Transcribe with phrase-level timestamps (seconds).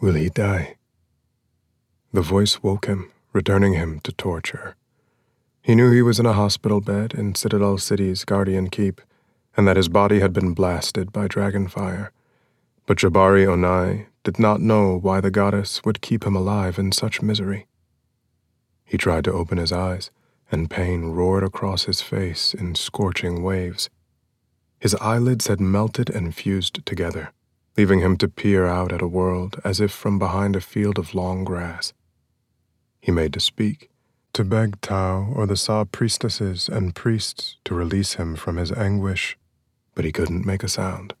[0.00, 0.76] Will he die?
[2.12, 4.74] The voice woke him, returning him to torture.
[5.60, 9.02] He knew he was in a hospital bed in Citadel City's Guardian Keep,
[9.56, 12.12] and that his body had been blasted by dragon fire.
[12.86, 17.20] But Jabari Onai did not know why the goddess would keep him alive in such
[17.20, 17.66] misery.
[18.86, 20.10] He tried to open his eyes,
[20.50, 23.90] and pain roared across his face in scorching waves.
[24.78, 27.32] His eyelids had melted and fused together,
[27.80, 31.14] leaving him to peer out at a world as if from behind a field of
[31.14, 31.94] long grass.
[33.00, 33.88] He made to speak,
[34.34, 39.38] to beg Tau or the Sa priestesses and priests to release him from his anguish,
[39.94, 41.14] but he couldn't make a sound.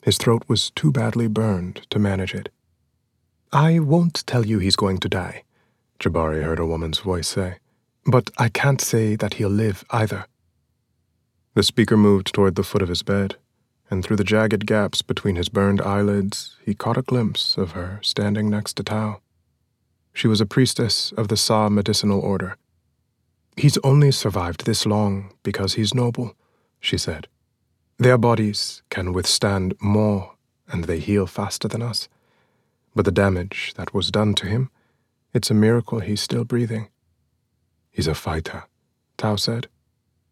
[0.00, 2.48] His throat was too badly burned to manage it.
[3.52, 5.42] I won't tell you he's going to die,
[6.00, 7.58] Jabari heard a woman's voice say,
[8.06, 10.24] but I can't say that he'll live either.
[11.52, 13.36] The speaker moved toward the foot of his bed,
[13.90, 18.00] and through the jagged gaps between his burned eyelids, he caught a glimpse of her
[18.02, 19.20] standing next to Tau.
[20.12, 22.56] She was a priestess of the Sa medicinal order.
[23.56, 26.34] He's only survived this long because he's noble,
[26.80, 27.28] she said.
[27.98, 30.34] Their bodies can withstand more
[30.70, 32.08] and they heal faster than us.
[32.94, 34.70] But the damage that was done to him,
[35.32, 36.88] it's a miracle he's still breathing.
[37.90, 38.64] He's a fighter,
[39.16, 39.66] Tau said.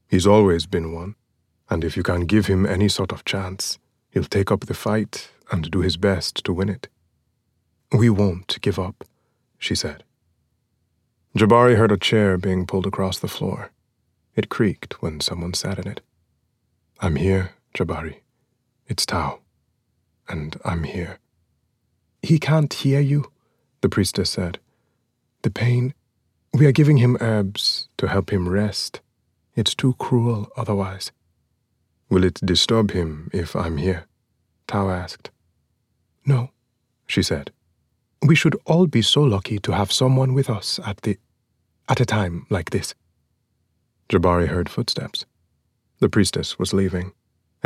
[0.08, 1.16] He's always been one,
[1.68, 3.78] and if you can give him any sort of chance,
[4.10, 6.88] he'll take up the fight and do his best to win it.
[7.92, 9.04] We won't give up,
[9.58, 10.04] she said.
[11.36, 13.70] Jabari heard a chair being pulled across the floor.
[14.34, 16.00] It creaked when someone sat in it.
[17.00, 18.20] I'm here, Jabari.
[18.86, 19.40] It's Tau.
[20.28, 21.18] And I'm here.
[22.22, 23.30] He can't hear you,
[23.80, 24.58] the priestess said.
[25.42, 25.94] The pain.
[26.52, 29.00] We are giving him herbs to help him rest.
[29.54, 31.12] It's too cruel otherwise.
[32.08, 34.06] Will it disturb him if I'm here?
[34.66, 35.30] Tau asked.
[36.24, 36.50] No,
[37.06, 37.50] she said.
[38.22, 41.18] We should all be so lucky to have someone with us at the.
[41.88, 42.94] at a time like this.
[44.08, 45.26] Jabari heard footsteps.
[46.00, 47.12] The priestess was leaving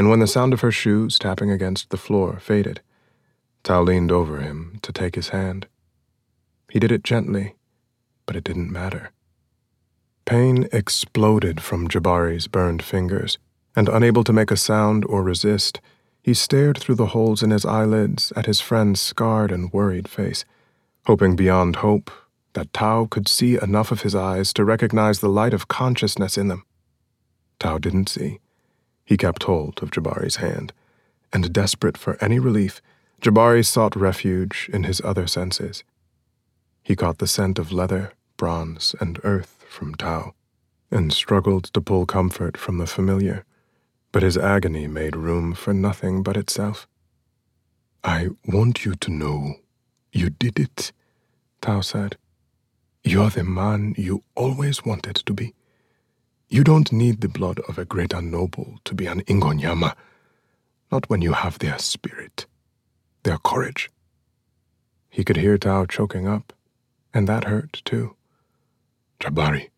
[0.01, 2.81] and when the sound of her shoes tapping against the floor faded,
[3.63, 5.67] Tau leaned over him to take his hand.
[6.71, 7.55] He did it gently,
[8.25, 9.11] but it didn't matter.
[10.25, 13.37] Pain exploded from Jabari's burned fingers,
[13.77, 15.81] and unable to make a sound or resist,
[16.23, 20.45] he stared through the holes in his eyelids at his friend's scarred and worried face,
[21.07, 22.11] hoping beyond hope
[22.53, 26.49] that Tau could see enough of his eyes to recognize the light of consciousness in
[26.49, 26.65] them.
[27.59, 28.41] Tau didn't see.
[29.05, 30.73] He kept hold of Jabari's hand,
[31.33, 32.83] and desperate for any relief,
[33.21, 35.85] Jabari sought refuge in his other senses.
[36.83, 40.35] He caught the scent of leather, bronze, and earth from Tau,
[40.91, 43.45] and struggled to pull comfort from the familiar,
[44.13, 46.87] but his agony made room for nothing but itself.
[48.03, 49.57] I want you to know
[50.13, 50.93] you did it,
[51.61, 52.17] Tau said.
[53.05, 55.55] You're the man you always wanted to be.
[56.49, 59.95] You don't need the blood of a greater noble to be an Ingonyama,
[60.91, 62.47] not when you have their spirit,
[63.23, 63.91] their courage.
[65.09, 66.53] He could hear Tau choking up,
[67.15, 68.17] and that hurt too.
[69.21, 69.69] Jabari,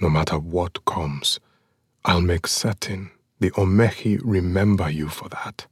[0.00, 1.40] no matter what comes,
[2.04, 5.66] I'll make certain the Omehi remember you for that.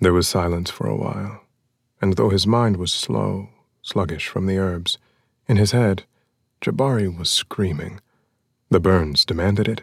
[0.00, 1.42] There was silence for a while,
[2.00, 3.48] and though his mind was slow,
[3.82, 4.98] sluggish from the herbs,
[5.46, 6.04] in his head,
[6.60, 8.00] Jabari was screaming
[8.70, 9.82] the burns demanded it.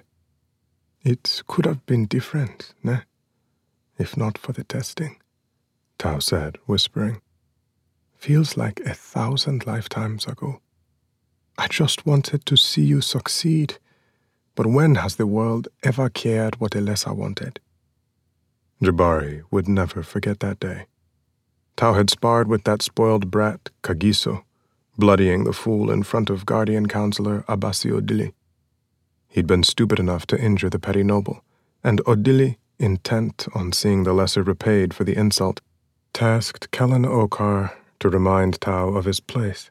[1.04, 3.02] It could have been different, ne?
[3.98, 5.18] If not for the testing,
[5.98, 7.22] Tau said, whispering.
[8.16, 10.62] Feels like a thousand lifetimes ago.
[11.58, 13.78] I just wanted to see you succeed.
[14.58, 17.60] But when has the world ever cared what a Lesser wanted?
[18.82, 20.88] Jabari would never forget that day.
[21.76, 24.44] Tau had sparred with that spoiled brat, Kagiso,
[24.98, 28.34] bloodying the fool in front of guardian counselor Abasi Odili.
[29.28, 31.44] He'd been stupid enough to injure the petty noble,
[31.84, 35.62] and Odili, intent on seeing the lesser repaid for the insult,
[36.14, 39.70] tasked Kellan Okar to remind Tau of his place.